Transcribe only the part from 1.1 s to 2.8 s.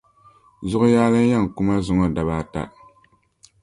n yen kuma zuŋo dabaata.